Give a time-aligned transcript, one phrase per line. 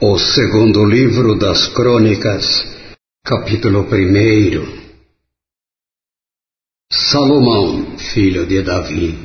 [0.00, 2.44] O segundo livro das Crônicas,
[3.24, 4.78] capítulo 1
[6.88, 9.18] Salomão, filho de Davi,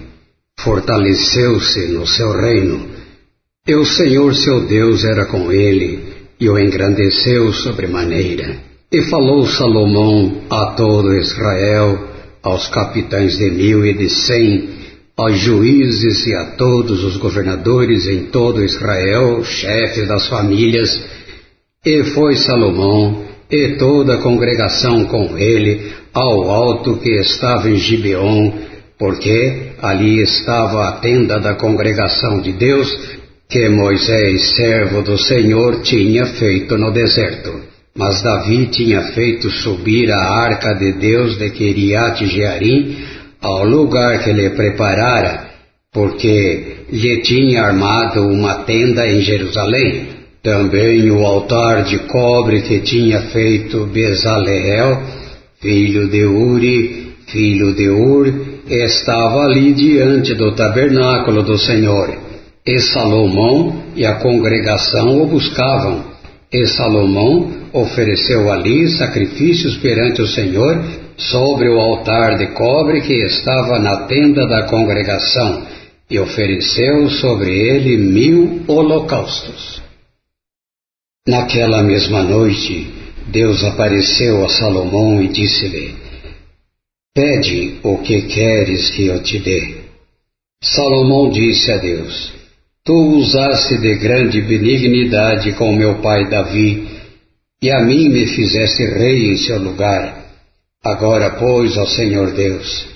[0.59, 2.89] fortaleceu-se no seu reino,
[3.67, 8.57] e o Senhor seu Deus era com ele, e o engrandeceu sobremaneira.
[8.91, 11.99] E falou Salomão a todo Israel,
[12.41, 14.82] aos capitães de mil e de cem,
[15.17, 21.03] aos juízes e a todos os governadores em todo Israel, chefes das famílias,
[21.85, 28.51] e foi Salomão e toda a congregação com ele ao alto que estava em Gibeon,
[28.97, 32.89] porque ali estava a tenda da congregação de Deus
[33.49, 37.61] que Moisés, servo do Senhor, tinha feito no deserto.
[37.95, 42.97] Mas Davi tinha feito subir a arca de Deus de Kiriat Jearim
[43.43, 45.47] ao lugar que lhe preparara,
[45.91, 50.07] porque lhe tinha armado uma tenda em Jerusalém.
[50.41, 55.03] Também o altar de cobre que tinha feito Bezaleel,
[55.61, 58.33] filho de Uri, filho de Ur,
[58.67, 62.17] estava ali diante do tabernáculo do Senhor.
[62.65, 66.03] E Salomão e a congregação o buscavam.
[66.51, 73.79] E Salomão ofereceu ali sacrifícios perante o Senhor sobre o altar de cobre que estava
[73.79, 75.65] na tenda da congregação,
[76.09, 79.81] e ofereceu sobre ele mil holocaustos.
[81.27, 82.93] Naquela mesma noite,
[83.31, 85.95] Deus apareceu a Salomão e disse-lhe:
[87.15, 89.75] Pede o que queres que eu te dê.
[90.61, 92.33] Salomão disse a Deus:
[92.83, 96.87] Tu usaste de grande benignidade com meu pai Davi,
[97.61, 100.22] e a mim me fizeste rei em seu lugar.
[100.83, 102.87] Agora, pois, ó Senhor Deus,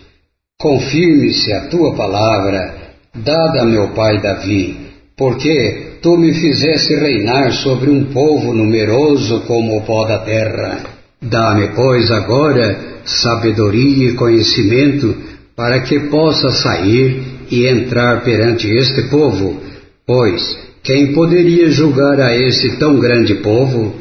[0.59, 2.75] confirme-se a tua palavra,
[3.16, 4.77] dada a meu pai Davi,
[5.16, 10.83] porque tu me fizeste reinar sobre um povo numeroso como o pó da terra.
[11.21, 15.15] Dá-me, pois, agora sabedoria e conhecimento,
[15.55, 19.61] para que possa sair e entrar perante este povo,
[20.05, 23.93] pois quem poderia julgar a esse tão grande povo?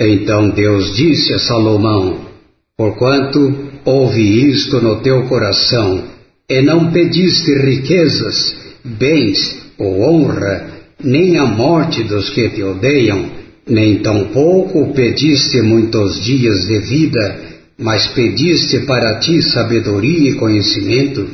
[0.00, 2.33] Então Deus disse a Salomão:
[2.76, 6.02] Porquanto ouvi isto no teu coração,
[6.48, 10.70] e não pediste riquezas, bens ou honra,
[11.02, 13.30] nem a morte dos que te odeiam,
[13.68, 17.40] nem tampouco pediste muitos dias de vida,
[17.78, 21.28] mas pediste para ti sabedoria e conhecimento,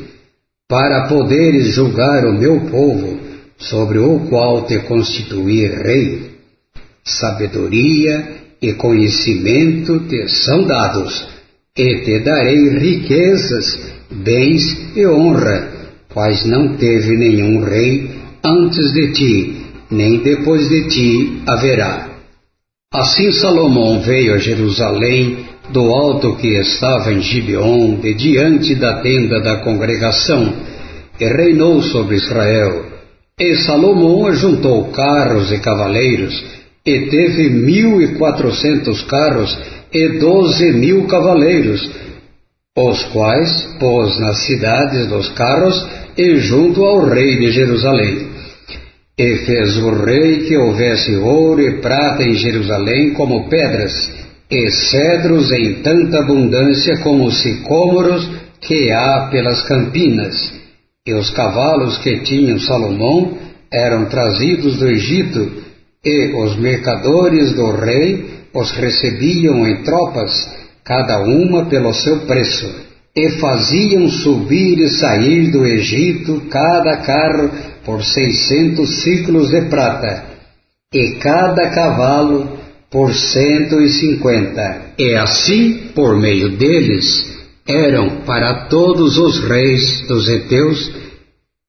[0.69, 3.19] para poderes julgar o meu povo,
[3.57, 6.31] sobre o qual te constituí rei.
[7.03, 11.27] Sabedoria e conhecimento te são dados,
[11.75, 13.79] e te darei riquezas,
[14.11, 15.69] bens e honra,
[16.13, 18.11] quais não teve nenhum rei
[18.43, 22.09] antes de ti, nem depois de ti haverá.
[22.93, 29.39] Assim Salomão veio a Jerusalém do alto que estava em Gibeon, de diante da tenda
[29.41, 30.53] da congregação,
[31.19, 32.85] e reinou sobre Israel.
[33.39, 39.57] E Salomão ajuntou carros e cavaleiros, e teve mil e quatrocentos carros
[39.93, 41.89] e doze mil cavaleiros,
[42.77, 45.85] os quais pôs nas cidades dos carros
[46.17, 48.31] e junto ao rei de Jerusalém.
[49.17, 54.09] E fez o rei que houvesse ouro e prata em Jerusalém como pedras,
[54.49, 60.53] e cedros em tanta abundância como os sicômoros que há pelas campinas.
[61.05, 63.37] E os cavalos que tinham Salomão
[63.71, 65.51] eram trazidos do Egito,
[66.03, 70.49] e os mercadores do rei os recebiam em tropas,
[70.83, 72.67] cada uma pelo seu preço,
[73.15, 77.51] e faziam subir e sair do Egito cada carro
[77.85, 80.25] por seiscentos ciclos de prata,
[80.93, 82.57] e cada cavalo
[82.89, 84.93] por cento e cinquenta.
[84.97, 90.91] E assim, por meio deles, eram para todos os reis dos heteus,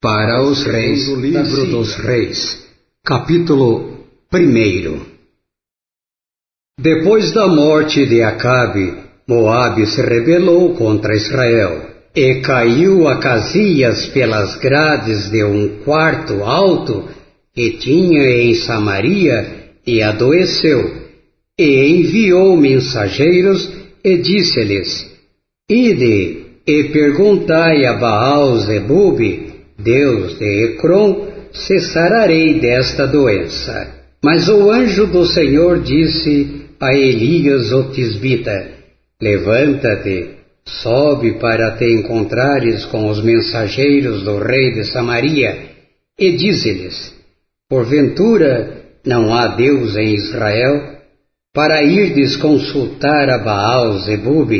[0.00, 2.62] para os reis do livro dos reis.
[3.04, 4.01] Capítulo
[4.34, 5.12] 1
[6.81, 8.94] depois da morte de Acabe,
[9.29, 11.82] Moabe se rebelou contra Israel
[12.17, 17.11] e caiu a Casias pelas grades de um quarto alto
[17.55, 21.02] que tinha em Samaria e adoeceu.
[21.58, 23.70] E enviou mensageiros
[24.02, 25.14] e disse-lhes:
[25.69, 29.20] Ide e perguntai a Baal Zebub,
[29.79, 34.01] Deus de Ecrom, se sararei desta doença.
[34.24, 38.70] Mas o anjo do Senhor disse a Elias o Tisbita:
[39.20, 45.70] Levanta-te, sobe para te encontrares com os mensageiros do rei de Samaria,
[46.16, 47.12] e dize-lhes:
[47.69, 50.98] Porventura não há Deus em Israel,
[51.52, 54.50] para irdes consultar a Baal Zebub,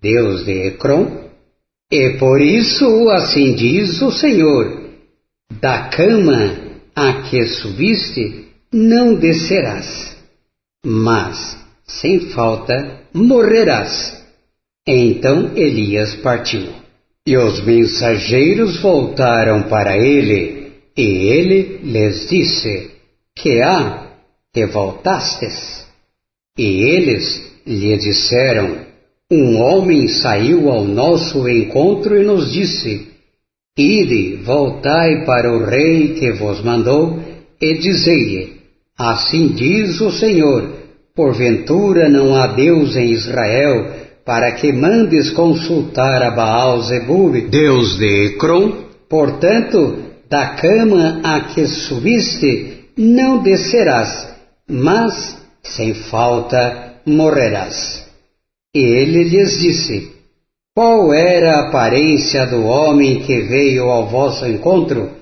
[0.00, 1.18] Deus de Ecrom?
[1.90, 4.90] E por isso assim diz o Senhor,
[5.60, 6.56] da cama
[6.94, 10.16] a que subiste não descerás,
[10.84, 14.24] mas, sem falta, morrerás.
[14.86, 16.68] Então Elias partiu.
[17.26, 22.92] E os mensageiros voltaram para ele, e ele lhes disse:
[23.36, 24.06] Que há
[24.54, 25.84] que voltastes?
[26.56, 28.86] E eles lhe disseram:
[29.30, 33.08] Um homem saiu ao nosso encontro e nos disse:
[33.76, 37.22] Ide, voltai para o rei que vos mandou,
[37.60, 38.59] e dizei-lhe:
[39.00, 40.74] Assim diz o Senhor:
[41.16, 43.94] Porventura não há Deus em Israel,
[44.26, 48.72] para que mandes consultar a Baal Zebub, Deus de Ecrom?
[49.08, 54.28] Portanto, da cama a que subiste, não descerás,
[54.68, 58.06] mas, sem falta, morrerás.
[58.76, 60.12] E ele lhes disse:
[60.76, 65.12] Qual era a aparência do homem que veio ao vosso encontro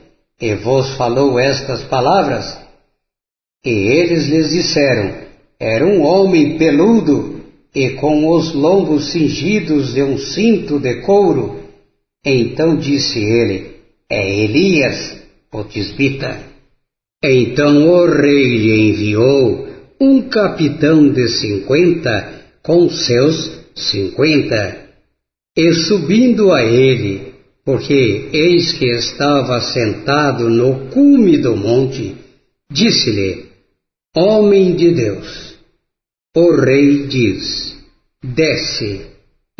[0.40, 2.67] e vos falou estas palavras?
[3.64, 5.14] E eles lhes disseram:
[5.58, 7.40] Era um homem peludo
[7.74, 11.60] e com os lombos cingidos de um cinto de couro.
[12.24, 13.76] Então disse ele:
[14.08, 15.18] É Elias,
[15.52, 16.40] o tisbita.
[17.22, 19.66] Então o rei lhe enviou
[20.00, 24.88] um capitão de cinquenta com seus cinquenta,
[25.56, 27.32] e subindo a ele,
[27.64, 32.14] porque eis que estava sentado no cume do monte,
[32.70, 33.47] disse-lhe:
[34.16, 35.54] Homem de Deus,
[36.34, 37.76] o rei diz:
[38.24, 39.06] Desce.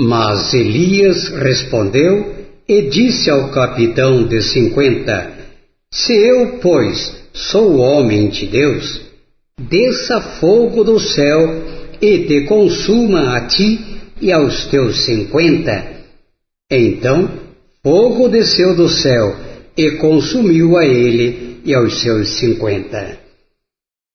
[0.01, 2.35] Mas Elias respondeu
[2.67, 5.33] e disse ao capitão de cinquenta:
[5.91, 9.03] Se eu, pois, sou homem de Deus,
[9.61, 11.65] desça fogo do céu
[12.01, 15.85] e te consuma a ti e aos teus cinquenta.
[16.71, 17.29] Então
[17.83, 19.37] fogo desceu do céu
[19.77, 23.28] e consumiu a ele e aos seus cinquenta.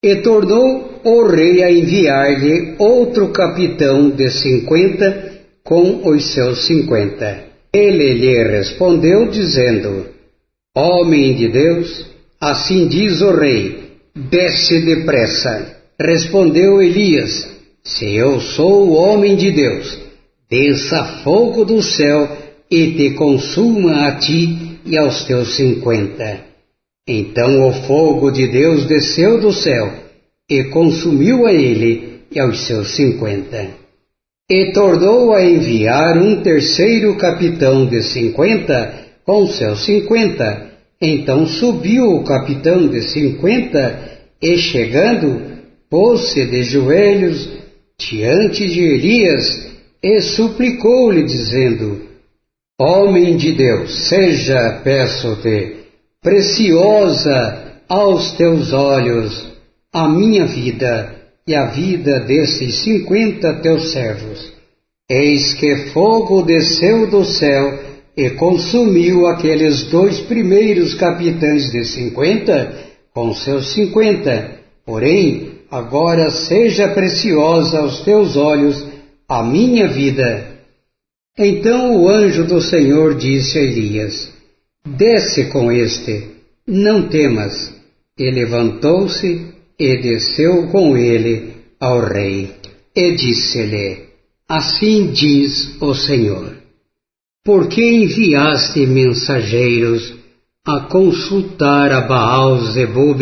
[0.04, 5.32] E tornou o rei a enviar-lhe outro capitão de cinquenta
[5.64, 7.46] com os seus cinquenta.
[7.74, 10.08] Ele lhe respondeu, dizendo:
[10.76, 12.06] Homem de Deus,
[12.40, 15.78] assim diz o rei, desce depressa.
[16.00, 17.50] Respondeu Elias:
[17.84, 20.00] Se eu sou o homem de Deus,
[20.50, 22.38] desça fogo do céu
[22.70, 26.53] e te consuma a ti e aos teus cinquenta.
[27.08, 29.92] Então o fogo de Deus desceu do céu
[30.50, 33.68] e consumiu a ele e aos seus cinquenta.
[34.50, 38.94] E tornou a enviar um terceiro capitão de cinquenta
[39.26, 40.72] com seus cinquenta.
[41.02, 44.00] Então subiu o capitão de cinquenta
[44.42, 45.42] e chegando,
[45.90, 47.50] pôs-se de joelhos
[48.00, 49.72] diante de Elias
[50.02, 52.02] e suplicou-lhe, dizendo:
[52.80, 55.83] Homem de Deus, seja, peço-te,
[56.24, 59.54] preciosa aos teus olhos
[59.92, 61.16] a minha vida
[61.46, 64.54] e a vida desses cinquenta teus servos.
[65.10, 67.78] Eis que fogo desceu do céu
[68.16, 72.74] e consumiu aqueles dois primeiros capitães de cinquenta
[73.14, 74.52] com seus cinquenta.
[74.86, 78.86] Porém, agora seja preciosa aos teus olhos
[79.28, 80.54] a minha vida.
[81.38, 84.32] Então o anjo do Senhor disse a Elias:
[84.86, 86.36] Desce com este,
[86.68, 87.74] não temas.
[88.18, 92.54] E levantou-se e desceu com ele ao rei.
[92.96, 94.10] E disse-lhe:
[94.48, 96.58] Assim diz o Senhor:
[97.44, 100.14] Por que enviaste mensageiros
[100.66, 103.22] a consultar a Baal Zebub,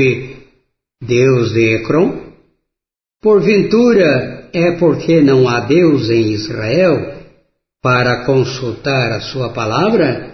[1.02, 2.32] Deus de Ecrom?
[3.22, 7.22] Porventura é porque não há Deus em Israel
[7.82, 10.31] para consultar a sua palavra?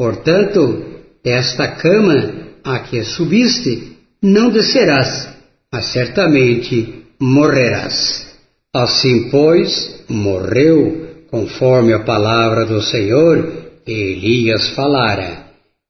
[0.00, 0.82] Portanto,
[1.22, 2.32] esta cama
[2.64, 5.28] a que subiste, não descerás,
[5.70, 8.26] mas certamente morrerás.
[8.74, 13.46] Assim, pois, morreu, conforme a palavra do Senhor
[13.86, 15.44] Elias falara.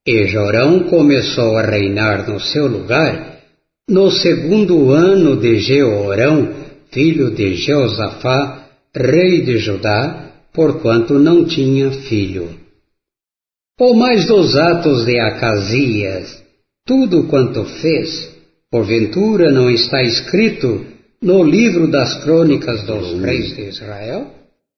[0.05, 3.43] E Jorão começou a reinar no seu lugar,
[3.89, 6.49] no segundo ano de Jeorão,
[6.91, 12.70] filho de Jeosafá, rei de Judá, porquanto não tinha filho.
[13.81, 16.43] Ou mais dos atos de Acasias,
[16.87, 18.31] tudo quanto fez,
[18.71, 20.85] porventura não está escrito
[21.23, 24.27] no livro das crônicas dos reis de Israel?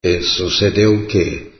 [0.01, 1.51] E sucedeu que,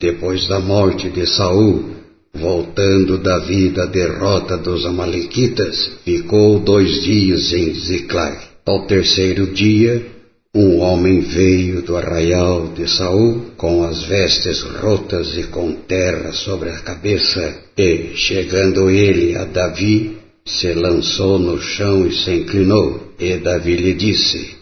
[0.00, 2.02] depois da morte de Saul,
[2.34, 8.38] Voltando Davi da derrota dos Amalequitas, ficou dois dias em Ziclag.
[8.64, 10.06] Ao terceiro dia,
[10.54, 16.68] um homem veio do arraial de Saul com as vestes rotas e com terra sobre
[16.68, 23.14] a cabeça, e, chegando ele a Davi, se lançou no chão e se inclinou.
[23.18, 24.56] E Davi lhe disse: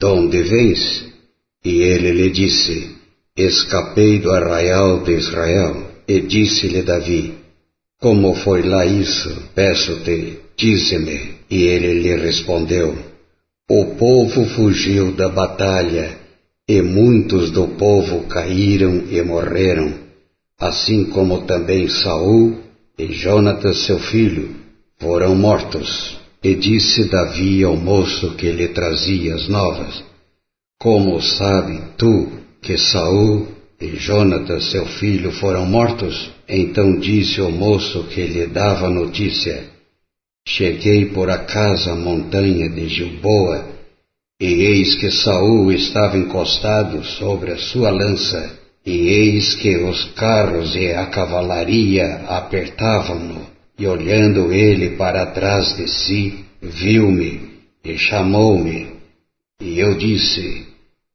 [0.00, 1.06] Donde vens?
[1.64, 2.94] E ele lhe disse:
[3.36, 5.90] Escapei do arraial de Israel.
[6.06, 7.34] E disse-lhe Davi:
[8.00, 9.34] Como foi lá isso?
[9.56, 11.34] Peço-te, dize-me.
[11.50, 13.15] E ele lhe respondeu:
[13.68, 16.16] O povo fugiu da batalha,
[16.68, 19.92] e muitos do povo caíram e morreram,
[20.56, 22.58] assim como também Saul
[22.96, 24.54] e Jonatas seu filho
[25.00, 26.16] foram mortos.
[26.44, 30.00] E disse Davi ao moço que lhe trazia as novas:
[30.78, 32.30] Como sabe tu
[32.62, 33.48] que Saul
[33.80, 36.30] e Jonatas, seu filho, foram mortos?
[36.48, 39.75] Então disse o moço que lhe dava notícia:
[40.46, 43.66] Cheguei por acaso à montanha de Gilboa,
[44.40, 50.76] e eis que Saul estava encostado sobre a sua lança, e eis que os carros
[50.76, 53.46] e a cavalaria apertavam-no,
[53.78, 57.40] e olhando ele para trás de si, viu-me
[57.84, 58.96] e chamou-me,
[59.60, 60.66] e eu disse: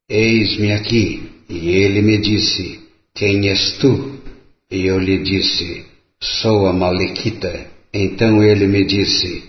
[0.09, 1.29] Eis-me aqui.
[1.47, 2.79] E ele me disse:
[3.13, 4.19] Quem és tu?
[4.69, 5.85] E eu lhe disse:
[6.19, 7.70] Sou a Malequita.
[7.93, 9.43] Então ele me disse: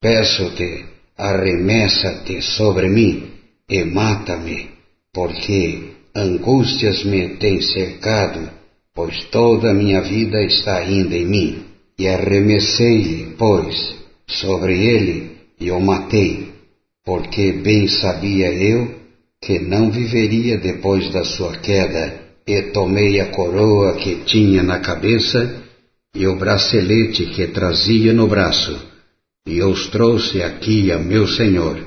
[0.00, 0.84] Peço-te,
[1.16, 3.30] arremessa-te sobre mim
[3.68, 4.68] e mata-me,
[5.12, 8.50] porque angústias me têm cercado,
[8.94, 11.64] pois toda a minha vida está ainda em mim.
[11.96, 13.94] E arremessei-lhe, pois,
[14.26, 16.48] sobre ele e o matei,
[17.04, 18.92] porque bem sabia eu
[19.40, 25.63] que não viveria depois da sua queda, e tomei a coroa que tinha na cabeça
[26.14, 28.78] e o bracelete que trazia no braço,
[29.46, 31.78] e os trouxe aqui a meu senhor.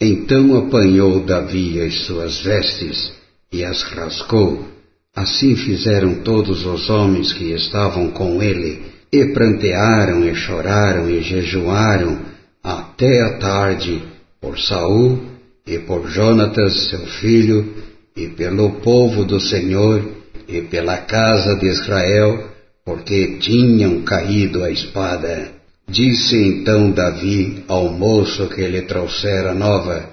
[0.00, 3.12] Então apanhou Davi as suas vestes
[3.52, 4.66] e as rascou.
[5.14, 12.18] Assim fizeram todos os homens que estavam com ele, e prantearam e choraram e jejuaram
[12.62, 14.02] até a tarde
[14.40, 15.20] por Saul
[15.66, 17.74] e por Jonatas, seu filho,
[18.16, 20.04] e pelo povo do Senhor,
[20.46, 22.55] e pela casa de Israel,
[22.86, 25.52] porque tinham caído a espada.
[25.88, 30.08] Disse então Davi ao moço que lhe trouxera nova: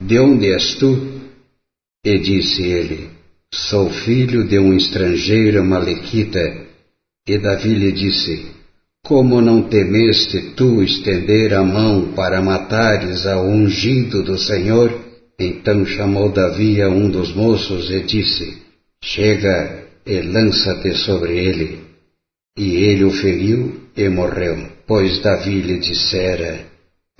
[0.00, 1.22] De onde és tu?
[2.04, 3.08] E disse ele:
[3.52, 6.66] Sou filho de um estrangeiro malequita.
[7.26, 8.54] E Davi lhe disse:
[9.06, 14.92] como não temeste tu estender a mão para matares ao ungido do Senhor?
[15.38, 18.58] Então chamou Davi a um dos moços e disse:
[19.00, 21.85] Chega e lança-te sobre ele.
[22.56, 26.66] E ele o feriu e morreu, pois Davi lhe dissera: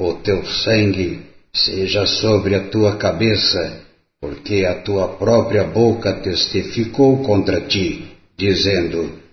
[0.00, 1.20] O teu sangue
[1.52, 3.82] seja sobre a tua cabeça,
[4.20, 9.26] porque a tua própria boca testificou contra ti, dizendo: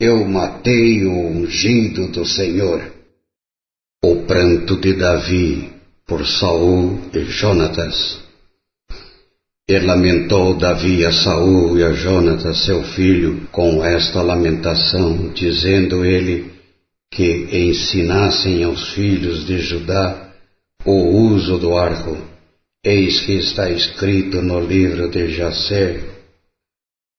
[0.00, 2.92] eu matei o ungido do Senhor.
[4.04, 5.72] O pranto de Davi
[6.06, 8.27] por Saul e Jonatas.
[9.70, 16.50] E lamentou Davi a Saul e a Jonatas seu filho com esta lamentação, dizendo ele
[17.12, 20.32] que ensinassem aos filhos de Judá
[20.86, 22.16] o uso do arco.
[22.82, 26.02] Eis que está escrito no livro de Jacer: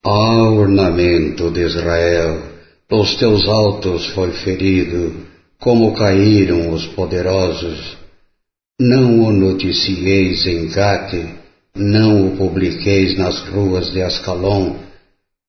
[0.03, 2.41] Ó ornamento de Israel,
[2.89, 5.27] dos teus altos foi ferido,
[5.59, 7.95] como caíram os poderosos.
[8.81, 11.38] Não o noticieis em Gate,
[11.79, 14.75] não o publiqueis nas ruas de Ascalon,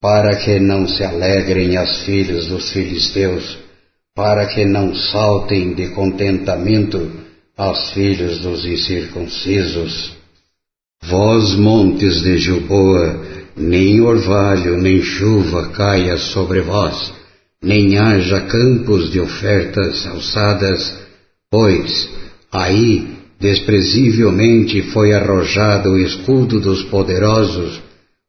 [0.01, 3.59] para que não se alegrem as filhas dos filisteus,
[4.15, 7.11] para que não saltem de contentamento
[7.57, 10.17] as filhas dos incircuncisos.
[11.03, 13.21] Vós, montes de Juboa,
[13.57, 17.13] nem orvalho nem chuva caia sobre vós,
[17.63, 20.99] nem haja campos de ofertas alçadas,
[21.51, 22.09] pois
[22.51, 27.81] aí desprezivelmente foi arrojado o escudo dos poderosos,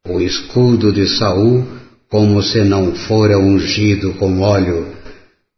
[0.07, 1.65] o escudo de Saul,
[2.09, 4.87] como se não fora ungido com óleo,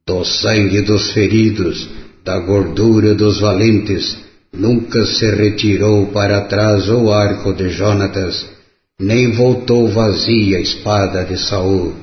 [0.05, 1.87] do sangue dos feridos,
[2.25, 4.17] da gordura dos valentes,
[4.51, 8.45] nunca se retirou para trás o arco de Jonatas,
[8.99, 11.93] nem voltou vazia a espada de Saul.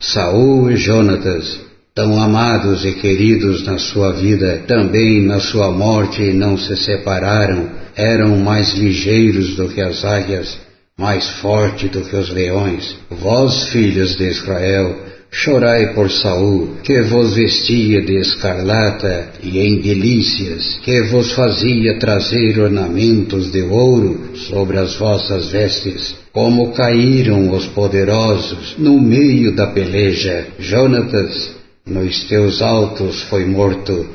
[0.00, 1.60] Saul e Jonatas,
[1.94, 8.38] tão amados e queridos na sua vida, também na sua morte não se separaram, eram
[8.38, 10.58] mais ligeiros do que as águias,
[10.98, 12.96] mais fortes do que os leões.
[13.10, 14.96] Vós, filhos de Israel,
[15.34, 22.60] Chorai por Saul, que vos vestia de escarlata e em delícias, que vos fazia trazer
[22.60, 26.14] ornamentos de ouro sobre as vossas vestes.
[26.32, 30.48] Como caíram os poderosos no meio da peleja.
[30.58, 34.06] Jonatas, nos teus altos foi morto.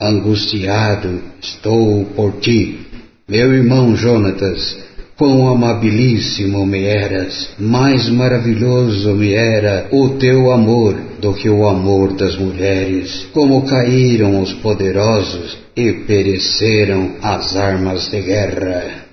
[0.00, 2.86] Angustiado estou por ti.
[3.28, 4.76] Meu irmão Jonatas,
[5.18, 12.12] Quão amabilíssimo me eras, mais maravilhoso me era o teu amor do que o amor
[12.12, 13.26] das mulheres.
[13.32, 19.05] Como caíram os poderosos e pereceram as armas de guerra.